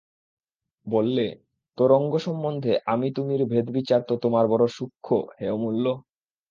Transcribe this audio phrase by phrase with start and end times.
[0.87, 1.25] বললে,
[1.77, 5.85] তোরঙ্গ সম্বন্ধে আমি-তুমির ভেদবিচার তো তোমার বড়ো সূক্ষ্ম হে অমূল্য!